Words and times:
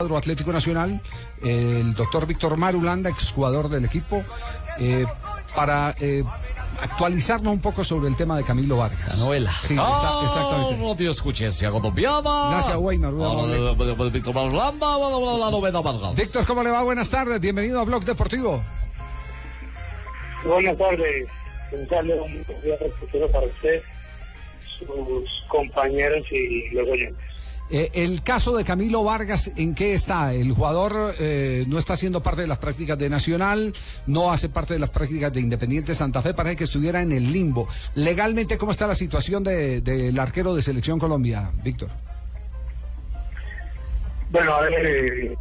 Cuadro 0.00 0.16
Atlético 0.16 0.50
Nacional, 0.50 0.98
el 1.42 1.92
doctor 1.92 2.26
Víctor 2.26 2.56
Marulanda, 2.56 3.10
exjugador 3.10 3.68
del 3.68 3.84
equipo, 3.84 4.24
eh, 4.78 5.04
para 5.54 5.94
eh, 6.00 6.24
actualizarnos 6.80 7.52
un 7.52 7.60
poco 7.60 7.84
sobre 7.84 8.08
el 8.08 8.16
tema 8.16 8.34
de 8.38 8.42
Camilo 8.44 8.78
Vargas. 8.78 9.18
La 9.18 9.24
novela. 9.26 9.52
Sí, 9.62 9.74
exa- 9.76 10.24
exactamente. 10.24 10.88
Radio 10.88 11.10
Escuchencia 11.10 11.70
colombiana. 11.70 12.48
Gracias, 12.50 12.76
Weimar. 12.78 13.12
Ah, 13.20 14.08
Víctor 14.10 14.34
Marulanda, 14.34 14.86
la 14.96 15.50
novela 15.50 15.80
Vargas. 15.82 16.16
Víctor, 16.16 16.46
¿cómo 16.46 16.62
le 16.62 16.70
va? 16.70 16.82
Buenas 16.82 17.10
tardes, 17.10 17.38
bienvenido 17.38 17.78
a 17.80 17.84
Blog 17.84 18.02
Deportivo. 18.02 18.62
Buenas 20.46 20.78
tardes. 20.78 21.28
Un 21.72 21.86
saludo 21.90 22.26
muy 22.26 22.42
cordial 22.44 22.78
para 23.30 23.46
usted, 23.46 23.82
sus 24.78 25.44
compañeros 25.48 26.24
y 26.32 26.70
los 26.70 26.88
oyentes. 26.88 27.29
Eh, 27.72 27.90
el 27.94 28.22
caso 28.24 28.56
de 28.56 28.64
Camilo 28.64 29.04
Vargas, 29.04 29.52
¿en 29.56 29.76
qué 29.76 29.92
está? 29.94 30.34
El 30.34 30.50
jugador 30.52 31.14
eh, 31.20 31.64
no 31.68 31.78
está 31.78 31.92
haciendo 31.92 32.20
parte 32.20 32.40
de 32.42 32.48
las 32.48 32.58
prácticas 32.58 32.98
de 32.98 33.08
Nacional, 33.08 33.72
no 34.08 34.32
hace 34.32 34.48
parte 34.48 34.74
de 34.74 34.80
las 34.80 34.90
prácticas 34.90 35.32
de 35.32 35.40
Independiente 35.40 35.94
Santa 35.94 36.20
Fe, 36.20 36.34
parece 36.34 36.56
que 36.56 36.64
estuviera 36.64 37.00
en 37.00 37.12
el 37.12 37.32
limbo. 37.32 37.68
Legalmente, 37.94 38.58
¿cómo 38.58 38.72
está 38.72 38.88
la 38.88 38.96
situación 38.96 39.44
de- 39.44 39.80
del 39.82 40.18
arquero 40.18 40.52
de 40.54 40.62
Selección 40.62 40.98
Colombia, 40.98 41.52
Víctor? 41.62 41.90
Bueno, 44.32 44.52
a 44.54 44.60
ver, 44.62 44.86
eh, 44.86 45.36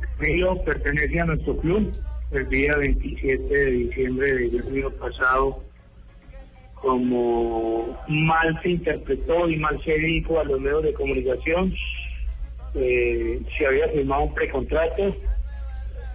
pertenece 0.66 1.20
a 1.20 1.26
nuestro 1.26 1.58
club. 1.58 1.92
El 2.32 2.48
día 2.50 2.76
27 2.78 3.42
de 3.56 3.72
diciembre 3.72 4.50
del 4.50 4.68
año 4.68 4.92
pasado, 4.92 5.64
como 6.76 7.98
mal 8.08 8.60
se 8.62 8.70
interpretó 8.70 9.50
y 9.50 9.58
mal 9.58 9.82
se 9.84 9.94
dijo 9.98 10.40
a 10.40 10.44
los 10.44 10.60
medios 10.62 10.84
de 10.84 10.94
comunicación, 10.94 11.74
eh, 12.76 13.42
se 13.58 13.66
había 13.66 13.88
firmado 13.90 14.24
un 14.24 14.34
precontrato. 14.34 15.16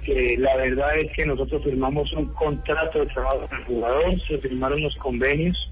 que 0.05 0.37
la 0.39 0.55
verdad 0.57 0.99
es 0.99 1.11
que 1.13 1.25
nosotros 1.25 1.65
firmamos 1.65 2.13
un 2.13 2.27
contrato 2.35 3.01
de 3.01 3.07
trabajo 3.07 3.47
con 3.49 3.59
el 3.59 3.65
jugador, 3.65 4.21
se 4.29 4.39
firmaron 4.39 4.83
los 4.83 4.95
convenios 4.97 5.71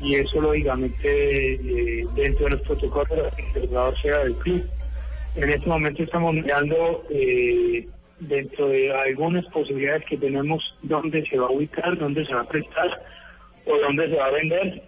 y 0.00 0.16
eso 0.16 0.40
lógicamente 0.40 1.54
eh, 1.54 2.06
dentro 2.14 2.44
de 2.46 2.50
los 2.52 2.60
protocolos 2.62 3.32
el 3.54 3.68
jugador 3.68 4.00
sea 4.00 4.18
del 4.24 4.34
club. 4.34 4.64
En 5.36 5.50
este 5.50 5.68
momento 5.68 6.02
estamos 6.02 6.34
mirando 6.34 7.02
eh, 7.10 7.86
dentro 8.20 8.68
de 8.68 8.92
algunas 8.92 9.44
posibilidades 9.46 10.04
que 10.06 10.16
tenemos 10.16 10.76
dónde 10.82 11.24
se 11.26 11.38
va 11.38 11.46
a 11.46 11.50
ubicar, 11.50 11.96
dónde 11.98 12.24
se 12.26 12.34
va 12.34 12.42
a 12.42 12.48
prestar 12.48 13.02
o 13.66 13.78
dónde 13.78 14.08
se 14.08 14.16
va 14.16 14.26
a 14.26 14.30
vender. 14.30 14.82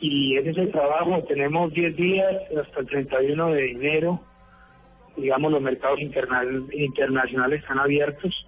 Y 0.00 0.36
ese 0.38 0.50
es 0.50 0.58
el 0.58 0.70
trabajo. 0.72 1.22
Tenemos 1.24 1.72
10 1.72 1.96
días 1.96 2.34
hasta 2.58 2.80
el 2.80 2.86
31 2.86 3.52
de 3.52 3.70
enero. 3.72 4.20
Digamos, 5.16 5.52
los 5.52 5.60
mercados 5.62 6.00
interna- 6.00 6.44
internacionales 6.72 7.60
están 7.60 7.78
abiertos. 7.78 8.46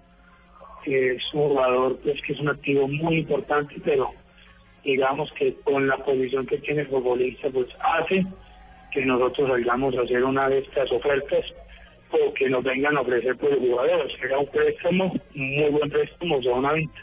Es 0.85 1.23
un 1.33 1.49
jugador 1.49 1.99
pues, 2.03 2.21
que 2.23 2.33
es 2.33 2.39
un 2.39 2.49
activo 2.49 2.87
muy 2.87 3.19
importante, 3.19 3.75
pero 3.83 4.11
digamos 4.83 5.31
que 5.33 5.53
con 5.63 5.87
la 5.87 5.97
posición 5.97 6.45
que 6.45 6.57
tiene 6.57 6.81
el 6.81 6.87
futbolista, 6.87 7.49
pues 7.49 7.67
hace 7.79 8.25
que 8.91 9.05
nosotros 9.05 9.49
salgamos 9.49 9.95
a 9.97 10.01
hacer 10.01 10.23
una 10.23 10.49
de 10.49 10.59
estas 10.59 10.91
ofertas 10.91 11.45
o 12.11 12.33
que 12.33 12.49
nos 12.49 12.63
vengan 12.63 12.97
a 12.97 13.01
ofrecer 13.01 13.37
por 13.37 13.51
el 13.53 13.59
jugador. 13.59 14.11
Será 14.19 14.39
un 14.39 14.47
préstamo, 14.47 15.13
muy 15.33 15.69
buen 15.69 15.89
préstamo, 15.89 16.35
o 16.37 16.55
una 16.57 16.73
venta. 16.73 16.99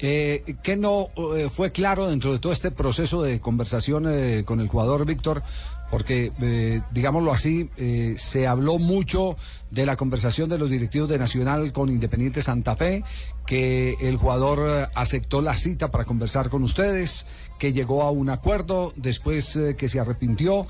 Eh, 0.00 0.56
¿Qué 0.62 0.76
no 0.76 1.08
eh, 1.34 1.48
fue 1.50 1.72
claro 1.72 2.08
dentro 2.08 2.32
de 2.32 2.38
todo 2.38 2.52
este 2.52 2.70
proceso 2.70 3.22
de 3.22 3.40
conversación 3.40 4.06
eh, 4.08 4.44
con 4.44 4.60
el 4.60 4.68
jugador 4.68 5.04
Víctor? 5.04 5.42
Porque, 5.90 6.32
eh, 6.42 6.82
digámoslo 6.90 7.32
así, 7.32 7.70
se 8.18 8.46
habló 8.46 8.78
mucho 8.78 9.38
de 9.70 9.86
la 9.86 9.96
conversación 9.96 10.50
de 10.50 10.58
los 10.58 10.68
directivos 10.68 11.08
de 11.08 11.18
Nacional 11.18 11.72
con 11.72 11.88
Independiente 11.88 12.42
Santa 12.42 12.76
Fe, 12.76 13.04
que 13.46 13.96
el 13.98 14.18
jugador 14.18 14.90
aceptó 14.94 15.40
la 15.40 15.56
cita 15.56 15.90
para 15.90 16.04
conversar 16.04 16.50
con 16.50 16.62
ustedes, 16.62 17.26
que 17.58 17.72
llegó 17.72 18.02
a 18.02 18.10
un 18.10 18.28
acuerdo, 18.28 18.92
después 18.96 19.58
que 19.78 19.88
se 19.88 19.98
arrepintió. 19.98 20.66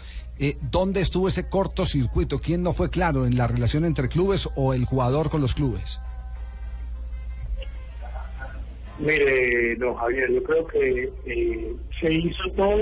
¿Dónde 0.71 1.00
estuvo 1.00 1.27
ese 1.27 1.49
cortocircuito? 1.49 2.39
¿Quién 2.39 2.62
no 2.62 2.72
fue 2.72 2.89
claro 2.89 3.27
en 3.27 3.37
la 3.37 3.49
relación 3.49 3.84
entre 3.84 4.09
clubes 4.09 4.49
o 4.55 4.72
el 4.72 4.84
jugador 4.84 5.31
con 5.31 5.41
los 5.41 5.53
clubes? 5.53 5.99
Mire, 8.98 9.76
don 9.76 9.94
Javier, 9.94 10.31
yo 10.32 10.42
creo 10.42 10.66
que 10.66 11.12
eh, 11.26 11.72
se 12.00 12.12
hizo 12.12 12.42
todo 12.56 12.78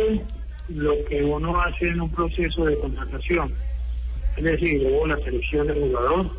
lo 0.68 1.04
que 1.04 1.22
uno 1.22 1.60
hace 1.60 1.88
en 1.88 2.00
un 2.00 2.10
proceso 2.10 2.64
de 2.64 2.78
contratación. 2.78 3.54
Es 4.36 4.44
decir, 4.44 4.82
hubo 4.86 5.06
la 5.06 5.18
selección 5.18 5.66
del 5.66 5.78
jugador, 5.80 6.30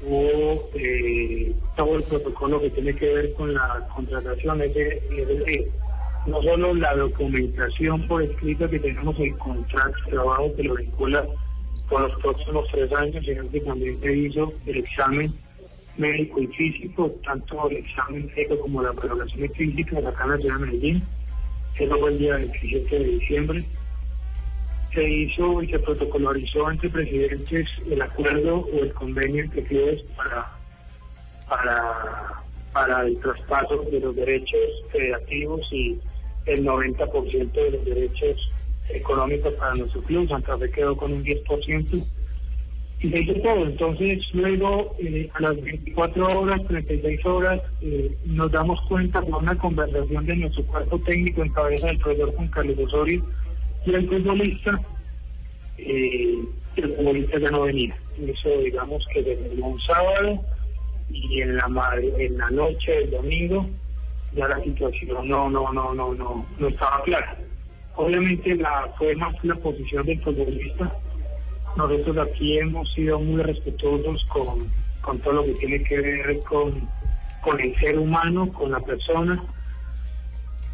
hubo 0.00 0.70
eh, 0.74 1.54
todo 1.76 1.96
el 1.96 2.02
protocolo 2.04 2.60
que 2.60 2.70
tiene 2.70 2.94
que 2.94 3.06
ver 3.14 3.32
con 3.34 3.54
la 3.54 3.86
contratación, 3.94 4.60
es 4.62 4.74
de- 4.74 5.02
es 5.10 5.28
decir, 5.28 5.68
no 6.26 6.42
solo 6.42 6.74
la 6.74 6.94
documentación 6.96 8.06
por 8.08 8.22
escrito 8.22 8.68
que 8.68 8.80
tenemos 8.80 9.18
el 9.20 9.36
contrato 9.38 9.94
de 10.06 10.10
trabajo 10.12 10.54
que 10.56 10.64
lo 10.64 10.74
vincula 10.74 11.26
con 11.88 12.02
los 12.02 12.14
próximos 12.20 12.66
tres 12.72 12.92
años, 12.92 13.24
sino 13.24 13.48
que 13.50 13.60
también 13.60 13.98
se 14.00 14.16
hizo 14.16 14.52
el 14.66 14.76
examen 14.78 15.32
médico 15.98 16.40
y 16.40 16.46
físico, 16.48 17.10
tanto 17.24 17.68
el 17.68 17.78
examen 17.78 18.30
médico 18.34 18.58
como 18.60 18.82
la 18.82 18.92
valoración 18.92 19.50
física 19.50 19.96
de 19.96 20.02
la 20.02 20.12
Cámara 20.14 20.38
de 20.38 20.52
Medellín, 20.52 21.02
que 21.76 21.86
fue 21.86 22.10
el 22.10 22.18
día 22.18 22.36
27 22.36 22.98
de 22.98 23.04
diciembre. 23.04 23.64
Se 24.94 25.08
hizo 25.08 25.62
y 25.62 25.70
se 25.70 25.78
protocolarizó 25.80 26.70
entre 26.70 26.88
presidentes 26.88 27.68
el 27.90 28.00
acuerdo 28.00 28.60
o 28.60 28.82
el 28.82 28.92
convenio 28.94 29.44
entre 29.44 29.62
clubes 29.64 30.02
para, 30.16 30.50
para, 31.48 32.42
para 32.72 33.06
el 33.06 33.18
traspaso 33.20 33.84
de 33.90 34.00
los 34.00 34.16
derechos 34.16 34.60
federativos 34.90 35.68
y 35.72 36.00
el 36.46 36.64
90% 36.64 37.52
de 37.52 37.70
los 37.70 37.84
derechos 37.84 38.50
económicos 38.88 39.52
para 39.54 39.74
nuestro 39.74 40.00
club. 40.02 40.28
Santa 40.28 40.56
Fe 40.56 40.70
quedó 40.70 40.96
con 40.96 41.12
un 41.12 41.22
10% 41.22 42.04
y 43.00 43.10
se 43.10 43.20
hizo 43.20 43.34
todo. 43.34 43.64
Entonces, 43.66 44.18
luego, 44.34 44.96
eh, 44.98 45.28
a 45.34 45.40
las 45.42 45.60
24 45.60 46.40
horas, 46.40 46.60
36 46.66 47.24
horas, 47.26 47.60
eh, 47.80 48.16
nos 48.24 48.50
damos 48.50 48.80
cuenta 48.88 49.20
por 49.22 49.42
una 49.42 49.56
conversación 49.56 50.26
de 50.26 50.36
nuestro 50.36 50.64
cuerpo 50.64 50.98
técnico 51.00 51.42
en 51.42 51.52
cabeza 51.52 51.86
del 51.86 51.98
profesor 51.98 52.34
Juan 52.34 52.48
Carlos 52.48 52.78
Osorio 52.78 53.22
y 53.86 53.94
el 53.94 54.08
futbolista, 54.08 54.80
eh, 55.78 56.38
el 56.76 56.94
futbolista 56.96 57.38
ya 57.38 57.50
no 57.50 57.62
venía. 57.62 57.96
Eso, 58.26 58.48
digamos, 58.64 59.06
que 59.12 59.22
desde 59.22 59.62
un 59.62 59.78
sábado 59.80 60.40
y 61.10 61.40
en 61.40 61.56
la, 61.56 61.68
ma- 61.68 61.94
en 61.96 62.36
la 62.36 62.50
noche 62.50 62.92
del 62.92 63.10
domingo, 63.12 63.66
ya 64.34 64.48
la 64.48 64.62
situación 64.62 65.28
no, 65.28 65.48
no, 65.48 65.72
no, 65.72 65.94
no, 65.94 66.14
no, 66.14 66.46
no 66.58 66.68
estaba 66.68 67.02
clara. 67.04 67.36
Obviamente 67.96 68.54
la, 68.56 68.92
fue 68.98 69.14
más 69.16 69.34
la 69.44 69.54
posición 69.56 70.04
del 70.06 70.20
futbolista 70.22 70.92
nosotros 71.78 72.18
aquí 72.18 72.58
hemos 72.58 72.92
sido 72.92 73.20
muy 73.20 73.40
respetuosos 73.40 74.24
con, 74.24 74.68
con 75.00 75.20
todo 75.20 75.34
lo 75.34 75.44
que 75.44 75.54
tiene 75.54 75.82
que 75.84 76.00
ver 76.00 76.40
con, 76.40 76.88
con 77.40 77.60
el 77.60 77.74
ser 77.78 77.96
humano, 77.96 78.52
con 78.52 78.72
la 78.72 78.80
persona, 78.80 79.40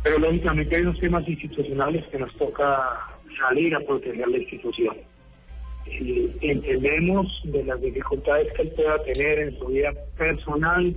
pero 0.02 0.18
lógicamente 0.18 0.76
hay 0.76 0.82
unos 0.82 0.98
temas 0.98 1.28
institucionales 1.28 2.06
que 2.06 2.18
nos 2.18 2.34
toca 2.36 3.06
salir 3.38 3.74
a 3.74 3.80
proteger 3.80 4.26
la 4.26 4.38
institución. 4.38 4.96
Entendemos 6.40 7.42
de 7.44 7.64
las 7.64 7.80
dificultades 7.82 8.50
que 8.54 8.62
él 8.62 8.72
pueda 8.74 9.02
tener 9.04 9.38
en 9.40 9.58
su 9.58 9.66
vida 9.66 9.92
personal, 10.16 10.96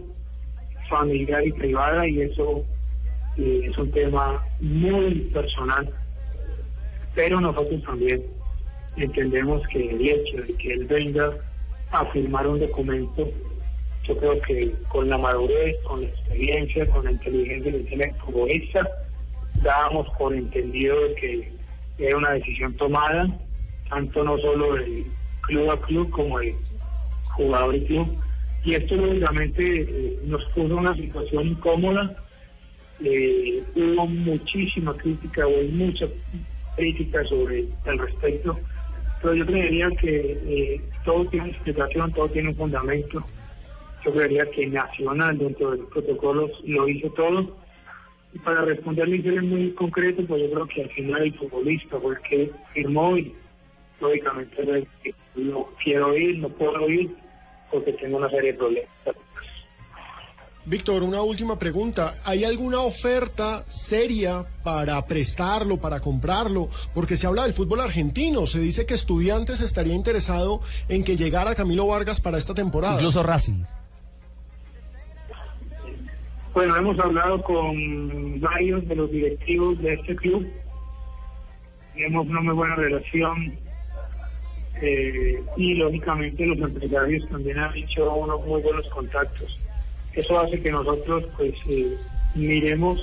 familiar 0.90 1.46
y 1.46 1.52
privada, 1.52 2.08
y 2.08 2.22
eso 2.22 2.64
eh, 3.38 3.68
es 3.70 3.78
un 3.78 3.92
tema 3.92 4.42
muy 4.62 5.28
personal, 5.34 5.94
pero 7.14 7.42
nosotros 7.42 7.84
también 7.84 8.24
entendemos 8.98 9.66
que 9.68 9.90
el 9.90 10.02
hecho 10.02 10.38
de 10.42 10.54
que 10.56 10.74
él 10.74 10.86
venga 10.86 11.32
a 11.92 12.06
firmar 12.08 12.48
un 12.48 12.60
documento, 12.60 13.30
yo 14.04 14.18
creo 14.18 14.42
que 14.42 14.74
con 14.90 15.10
la 15.10 15.18
madurez, 15.18 15.76
con 15.84 16.02
la 16.02 16.08
experiencia, 16.08 16.88
con 16.88 17.06
la 17.06 17.12
inteligencia 17.12 17.72
que 17.72 17.80
tiene 17.80 18.04
el 18.06 18.16
futbolista, 18.16 18.88
dábamos 19.62 20.08
por 20.18 20.34
entendido 20.34 21.00
de 21.08 21.16
que 21.16 21.52
era 22.00 22.18
una 22.18 22.32
decisión 22.32 22.74
tomada, 22.76 23.28
tanto 23.90 24.24
no 24.24 24.38
solo 24.38 24.76
del 24.76 25.06
club 25.42 25.72
a 25.72 25.82
club 25.82 26.10
como 26.10 26.40
de 26.40 26.56
jugador 27.36 27.76
y 27.76 27.86
club. 27.86 28.18
Y 28.64 28.74
esto 28.74 28.96
lógicamente 28.96 29.82
eh, 29.82 30.20
nos 30.26 30.44
puso 30.46 30.76
una 30.76 30.96
situación 30.96 31.48
incómoda. 31.48 32.16
Eh, 33.04 33.64
hubo 33.76 34.08
muchísima 34.08 34.96
crítica, 34.96 35.48
hubo 35.48 35.64
mucha 35.72 36.08
crítica 36.76 37.24
sobre 37.26 37.66
el 37.86 38.00
respecto, 38.00 38.60
pero 39.22 39.34
yo 39.34 39.46
creería 39.46 39.90
que 40.00 40.40
eh, 40.46 40.82
todo 41.04 41.26
tiene 41.26 41.50
explicación, 41.50 42.12
todo 42.14 42.30
tiene 42.30 42.50
un 42.50 42.56
fundamento. 42.56 43.24
Yo 44.06 44.14
creería 44.14 44.50
que 44.52 44.68
Nacional 44.68 45.38
dentro 45.38 45.72
de 45.72 45.78
los 45.78 45.90
protocolos 45.90 46.52
lo 46.66 46.88
hizo 46.88 47.10
todo. 47.12 47.58
Y 48.34 48.40
para 48.40 48.62
responderle 48.62 49.18
es 49.18 49.44
muy 49.44 49.72
concreto, 49.72 50.24
pues 50.28 50.44
yo 50.44 50.52
creo 50.52 50.68
que 50.68 50.84
al 50.84 50.90
final 50.90 51.22
el 51.24 51.34
futbolista 51.34 52.00
fue 52.00 52.16
el 52.16 52.22
que 52.22 52.52
firmó 52.74 53.18
y 53.18 53.34
lógicamente 54.00 54.88
no 55.36 55.70
quiero 55.84 56.16
ir, 56.16 56.38
no 56.40 56.50
puedo 56.50 56.90
ir 56.90 57.10
porque 57.72 57.94
tengo 57.94 58.18
una 58.18 58.30
serie 58.30 58.52
de 58.52 58.58
problemas. 58.58 58.90
Víctor, 60.68 61.02
una 61.04 61.22
última 61.22 61.58
pregunta. 61.58 62.16
¿Hay 62.26 62.44
alguna 62.44 62.82
oferta 62.82 63.64
seria 63.70 64.46
para 64.66 65.06
prestarlo, 65.08 65.78
para 65.78 66.02
comprarlo? 66.02 66.68
Porque 66.94 67.16
se 67.16 67.26
habla 67.26 67.44
del 67.44 67.54
fútbol 67.54 67.80
argentino. 67.80 68.46
Se 68.46 68.60
dice 68.60 68.86
que 68.86 68.94
Estudiantes 68.94 69.62
estaría 69.62 69.94
interesado 69.94 70.60
en 70.90 71.06
que 71.06 71.16
llegara 71.16 71.56
Camilo 71.56 71.88
Vargas 71.88 72.20
para 72.20 72.38
esta 72.38 72.54
temporada. 72.54 72.96
Incluso 72.96 73.24
Racing. 73.24 73.64
Bueno, 76.54 76.76
hemos 76.76 77.00
hablado 77.00 77.42
con 77.44 78.42
varios 78.42 78.86
de 78.90 78.96
los 78.96 79.10
directivos 79.10 79.82
de 79.82 79.94
este 79.94 80.18
club. 80.18 80.52
Tenemos 81.94 82.28
una 82.28 82.42
muy 82.42 82.54
buena 82.56 82.76
relación 82.76 83.58
eh, 84.82 85.42
y 85.56 85.76
lógicamente 85.76 86.46
los 86.46 86.58
empresarios 86.60 87.30
también 87.30 87.58
han 87.58 87.74
hecho 87.74 88.14
unos 88.14 88.46
muy 88.46 88.62
buenos 88.62 88.86
contactos. 88.90 89.58
Eso 90.18 90.40
hace 90.40 90.60
que 90.60 90.72
nosotros 90.72 91.26
pues 91.38 91.54
eh, 91.70 91.96
miremos 92.34 93.00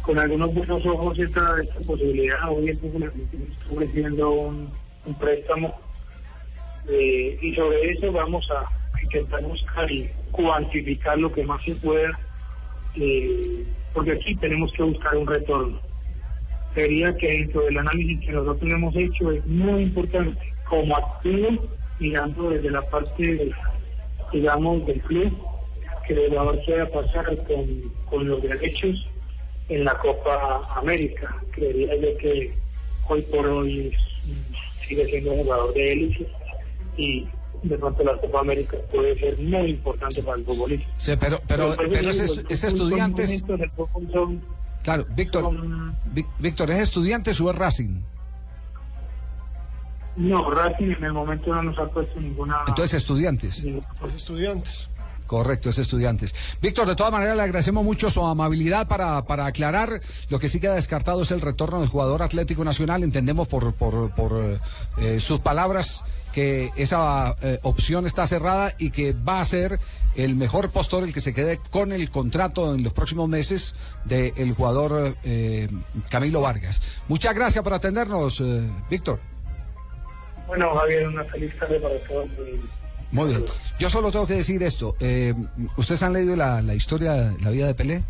con 0.00 0.18
algunos 0.18 0.54
buenos 0.54 0.86
ojos 0.86 1.18
esta, 1.18 1.60
esta 1.62 1.80
posibilidad. 1.80 2.50
Hoy 2.50 2.70
el 2.70 2.70
está 2.70 3.12
ofreciendo 3.70 4.30
un, 4.30 4.70
un 5.04 5.14
préstamo 5.16 5.78
eh, 6.88 7.38
y 7.42 7.54
sobre 7.54 7.90
eso 7.90 8.10
vamos 8.10 8.50
a 8.50 9.02
intentar 9.02 9.42
buscar 9.42 9.92
y 9.92 10.08
cuantificar 10.30 11.18
lo 11.18 11.30
que 11.30 11.44
más 11.44 11.62
se 11.62 11.74
pueda, 11.74 12.18
porque 13.92 14.12
aquí 14.12 14.34
tenemos 14.36 14.72
que 14.72 14.84
buscar 14.84 15.14
un 15.14 15.26
retorno. 15.26 15.78
Sería 16.74 17.14
que 17.18 17.28
dentro 17.28 17.60
del 17.62 17.76
análisis 17.76 18.20
que 18.20 18.32
nosotros 18.32 18.72
hemos 18.72 18.96
hecho 18.96 19.30
es 19.30 19.44
muy 19.44 19.82
importante 19.82 20.38
como 20.70 20.96
activo, 20.96 21.68
mirando 22.00 22.48
desde 22.48 22.70
la 22.70 22.82
parte, 22.88 23.50
digamos, 24.32 24.86
del 24.86 25.00
club, 25.02 25.57
que 26.08 26.14
el 26.14 26.30
jugador 26.30 26.64
pueda 26.64 26.90
pasar 26.90 27.38
con, 28.08 28.28
los 28.28 28.42
derechos 28.42 29.06
en 29.68 29.84
la 29.84 29.96
Copa 29.98 30.66
América. 30.76 31.36
Creería 31.52 31.94
yo 31.96 32.16
que 32.18 32.54
hoy 33.08 33.22
por 33.22 33.46
hoy 33.46 33.94
sigue 34.86 35.04
siendo 35.04 35.32
un 35.32 35.42
jugador 35.44 35.74
de 35.74 35.92
élite 35.92 36.28
y 36.96 37.26
de 37.62 37.76
pronto 37.76 38.02
la 38.02 38.16
Copa 38.16 38.40
América 38.40 38.78
puede 38.90 39.18
ser 39.20 39.38
muy 39.38 39.70
importante 39.70 40.22
para 40.22 40.38
el 40.38 40.44
futbolista. 40.44 40.88
Sí, 40.96 41.12
pero, 41.20 41.40
pero, 41.46 41.74
pero, 41.76 42.10
ese, 42.10 42.42
estudiante 42.48 43.24
Claro, 44.82 45.06
Víctor, 45.10 45.50
Víctor, 46.38 46.70
¿es 46.70 46.78
estudiante 46.78 47.32
o 47.32 47.50
es 47.50 47.56
Racing? 47.56 48.00
No, 50.16 50.50
Racing 50.50 50.92
en 50.92 51.04
el 51.04 51.12
momento 51.12 51.54
no 51.54 51.62
nos 51.62 51.78
ha 51.78 51.86
puesto 51.86 52.18
ninguna. 52.18 52.60
Entonces, 52.66 52.94
estudiantes. 52.94 53.66
Pues 54.00 54.14
estudiantes. 54.14 54.88
Correcto, 55.28 55.68
es 55.68 55.76
estudiantes. 55.78 56.34
Víctor, 56.62 56.88
de 56.88 56.96
todas 56.96 57.12
maneras 57.12 57.36
le 57.36 57.42
agradecemos 57.42 57.84
mucho 57.84 58.10
su 58.10 58.24
amabilidad 58.24 58.88
para, 58.88 59.26
para 59.26 59.44
aclarar. 59.44 60.00
Lo 60.30 60.38
que 60.38 60.48
sí 60.48 60.58
queda 60.58 60.74
descartado 60.74 61.20
es 61.20 61.30
el 61.30 61.42
retorno 61.42 61.80
del 61.80 61.90
jugador 61.90 62.22
Atlético 62.22 62.64
Nacional. 62.64 63.02
Entendemos 63.02 63.46
por, 63.46 63.74
por, 63.74 64.10
por 64.14 64.58
eh, 64.96 65.20
sus 65.20 65.40
palabras 65.40 66.02
que 66.32 66.70
esa 66.76 67.36
eh, 67.42 67.58
opción 67.62 68.06
está 68.06 68.26
cerrada 68.26 68.74
y 68.78 68.90
que 68.90 69.12
va 69.12 69.42
a 69.42 69.44
ser 69.44 69.78
el 70.16 70.34
mejor 70.34 70.70
postor 70.70 71.04
el 71.04 71.12
que 71.12 71.20
se 71.20 71.34
quede 71.34 71.60
con 71.70 71.92
el 71.92 72.10
contrato 72.10 72.74
en 72.74 72.82
los 72.82 72.94
próximos 72.94 73.28
meses 73.28 73.76
del 74.06 74.54
jugador 74.54 75.14
eh, 75.24 75.68
Camilo 76.08 76.40
Vargas. 76.40 76.80
Muchas 77.06 77.34
gracias 77.34 77.62
por 77.62 77.74
atendernos, 77.74 78.42
Víctor. 78.88 79.20
Bueno, 80.46 80.74
Javier, 80.74 81.06
una 81.06 81.24
feliz 81.24 81.54
tarde 81.58 81.78
para 81.80 81.98
todos. 82.08 82.30
Muy 83.10 83.28
bien. 83.28 83.44
Yo 83.78 83.88
solo 83.88 84.10
tengo 84.10 84.26
que 84.26 84.34
decir 84.34 84.62
esto. 84.62 84.96
Eh, 85.00 85.34
¿Ustedes 85.76 86.02
han 86.02 86.12
leído 86.12 86.36
la, 86.36 86.60
la 86.62 86.74
historia, 86.74 87.34
la 87.40 87.50
vida 87.50 87.66
de 87.66 87.74
Pelé? 87.74 88.04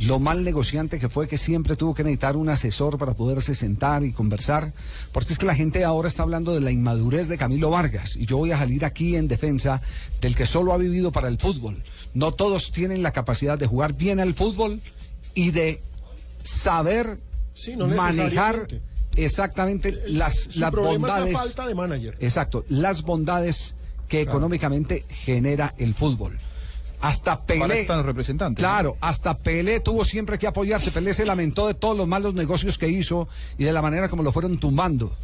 lo 0.00 0.18
mal 0.18 0.44
negociante 0.44 0.98
que 0.98 1.08
fue 1.08 1.28
que 1.28 1.38
siempre 1.38 1.76
tuvo 1.76 1.94
que 1.94 2.02
necesitar 2.02 2.36
un 2.36 2.48
asesor 2.48 2.98
para 2.98 3.14
poderse 3.14 3.54
sentar 3.54 4.02
y 4.02 4.12
conversar, 4.12 4.72
porque 5.12 5.32
es 5.32 5.38
que 5.38 5.46
la 5.46 5.54
gente 5.54 5.84
ahora 5.84 6.08
está 6.08 6.22
hablando 6.22 6.52
de 6.52 6.60
la 6.60 6.70
inmadurez 6.70 7.28
de 7.28 7.38
Camilo 7.38 7.70
Vargas 7.70 8.16
y 8.16 8.26
yo 8.26 8.38
voy 8.38 8.52
a 8.52 8.58
salir 8.58 8.84
aquí 8.84 9.16
en 9.16 9.28
defensa 9.28 9.82
del 10.20 10.34
que 10.34 10.46
solo 10.46 10.72
ha 10.72 10.78
vivido 10.78 11.12
para 11.12 11.28
el 11.28 11.38
fútbol. 11.38 11.82
No 12.12 12.32
todos 12.32 12.72
tienen 12.72 13.02
la 13.02 13.12
capacidad 13.12 13.58
de 13.58 13.66
jugar 13.66 13.94
bien 13.94 14.20
al 14.20 14.34
fútbol 14.34 14.80
y 15.34 15.52
de 15.52 15.80
saber 16.42 17.20
manejar 17.96 18.66
exactamente 19.14 19.92
las, 20.08 20.56
las 20.56 20.72
bondades. 20.72 21.32
la 21.32 21.38
falta 21.38 21.68
de 21.68 21.74
manager. 21.74 22.16
Exacto, 22.18 22.64
las 22.68 23.02
bondades 23.02 23.76
que 24.08 24.20
económicamente 24.20 25.04
genera 25.08 25.74
el 25.78 25.94
fútbol. 25.94 26.38
Hasta 27.00 27.42
Pelé. 27.42 27.86
representantes. 28.02 28.62
Claro, 28.62 28.96
hasta 29.00 29.36
Pelé 29.36 29.80
tuvo 29.80 30.06
siempre 30.06 30.38
que 30.38 30.46
apoyarse. 30.46 30.90
Pelé 30.90 31.12
se 31.12 31.26
lamentó 31.26 31.66
de 31.66 31.74
todos 31.74 31.96
los 31.96 32.08
malos 32.08 32.32
negocios 32.32 32.78
que 32.78 32.88
hizo 32.88 33.28
y 33.58 33.64
de 33.64 33.72
la 33.72 33.82
manera 33.82 34.08
como 34.08 34.22
lo 34.22 34.32
fueron 34.32 34.58
tumbando. 34.58 35.14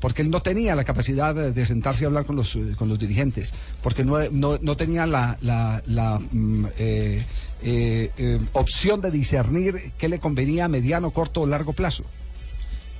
Porque 0.00 0.22
él 0.22 0.30
no 0.30 0.40
tenía 0.40 0.74
la 0.74 0.84
capacidad 0.84 1.34
de, 1.34 1.64
sentarse 1.66 2.04
y 2.04 2.06
hablar 2.06 2.24
con 2.24 2.36
los, 2.36 2.58
con 2.76 2.88
los 2.88 2.98
dirigentes. 2.98 3.54
Porque 3.82 4.04
no, 4.04 4.18
no, 4.30 4.76
tenía 4.76 5.06
la, 5.06 5.38
la, 5.40 6.20
mm, 6.30 6.66
eh, 6.78 7.24
eh, 7.62 8.10
eh, 8.16 8.40
opción 8.52 9.00
de 9.00 9.10
discernir 9.10 9.92
qué 9.98 10.08
le 10.08 10.18
convenía 10.18 10.66
a 10.66 10.68
mediano, 10.68 11.10
corto 11.10 11.42
o 11.42 11.46
largo 11.46 11.72
plazo. 11.74 12.04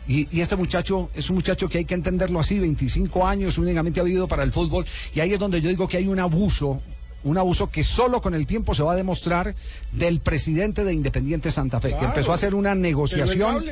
Y, 0.08 0.40
este 0.40 0.56
muchacho 0.56 1.10
es 1.14 1.30
un 1.30 1.36
muchacho 1.36 1.68
que 1.68 1.78
hay 1.78 1.84
que 1.84 1.94
entenderlo 1.94 2.40
así, 2.40 2.58
25 2.58 3.26
años 3.26 3.58
únicamente 3.58 4.00
ha 4.00 4.02
vivido 4.02 4.26
para 4.26 4.42
el 4.42 4.52
fútbol. 4.52 4.84
Y 5.14 5.20
ahí 5.20 5.32
es 5.32 5.38
donde 5.38 5.60
yo 5.60 5.68
digo 5.68 5.86
que 5.86 5.98
hay 5.98 6.08
un 6.08 6.18
abuso, 6.18 6.80
un 7.22 7.38
abuso 7.38 7.70
que 7.70 7.84
solo 7.84 8.20
con 8.20 8.34
el 8.34 8.46
tiempo 8.46 8.74
se 8.74 8.82
va 8.82 8.92
a 8.92 8.96
demostrar 8.96 9.54
del 9.92 10.20
presidente 10.20 10.84
de 10.84 10.92
Independiente 10.92 11.52
Santa 11.52 11.80
Fe, 11.80 11.94
que 11.98 12.04
empezó 12.04 12.32
a 12.32 12.34
hacer 12.34 12.54
una 12.54 12.74
negociación, 12.74 13.64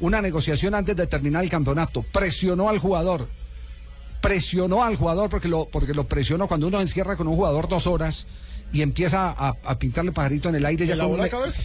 una 0.00 0.20
negociación 0.20 0.74
antes 0.74 0.96
de 0.96 1.06
terminar 1.06 1.44
el 1.44 1.50
campeonato, 1.50 2.02
presionó 2.02 2.68
al 2.68 2.78
jugador, 2.78 3.28
presionó 4.20 4.84
al 4.84 4.96
jugador 4.96 5.30
porque 5.30 5.48
lo, 5.48 5.66
porque 5.66 5.94
lo 5.94 6.04
presionó. 6.04 6.46
Cuando 6.46 6.66
uno 6.66 6.80
encierra 6.80 7.16
con 7.16 7.28
un 7.28 7.36
jugador 7.36 7.68
dos 7.68 7.86
horas 7.86 8.26
y 8.72 8.82
empieza 8.82 9.30
a, 9.30 9.78
pintarle 9.78 10.12
pajarito 10.12 10.48
en 10.48 10.54
el 10.54 10.66
aire 10.66 10.86
ya 10.86 10.96
con, 10.96 11.20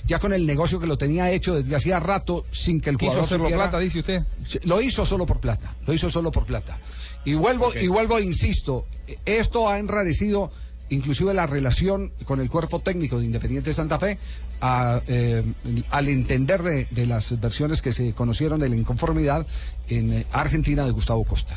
ya 0.05 0.19
con, 0.19 0.33
el 0.33 0.45
negocio 0.45 0.79
que 0.79 0.87
lo 0.87 0.97
tenía 0.97 1.31
hecho 1.31 1.55
desde 1.55 1.75
hacía 1.75 1.99
rato 1.99 2.45
sin 2.51 2.81
que 2.81 2.89
el 2.89 2.97
jugador 2.97 3.23
hizo 3.23 3.37
por 3.37 3.51
plata 3.51 3.79
dice 3.79 3.99
usted 3.99 4.23
lo 4.63 4.81
hizo 4.81 5.05
solo 5.05 5.25
por 5.25 5.39
plata 5.39 5.75
lo 5.85 5.93
hizo 5.93 6.09
solo 6.09 6.31
por 6.31 6.45
plata. 6.45 6.79
Y 7.23 7.33
vuelvo 7.33 7.73
y 7.73 7.87
vuelvo 7.87 8.19
insisto 8.19 8.85
esto 9.25 9.69
ha 9.69 9.79
enrarecido 9.79 10.51
inclusive 10.89 11.33
la 11.33 11.47
relación 11.47 12.11
con 12.25 12.39
el 12.39 12.49
cuerpo 12.49 12.79
técnico 12.79 13.19
de 13.19 13.25
Independiente 13.25 13.73
Santa 13.73 13.99
Fe 13.99 14.17
eh, 15.07 15.43
al 15.91 16.07
entender 16.07 16.63
de, 16.63 16.87
de 16.89 17.05
las 17.05 17.39
versiones 17.39 17.81
que 17.81 17.93
se 17.93 18.13
conocieron 18.13 18.59
de 18.59 18.69
la 18.69 18.75
inconformidad 18.75 19.45
en 19.89 20.25
Argentina 20.31 20.85
de 20.85 20.91
Gustavo 20.91 21.23
Costa 21.23 21.53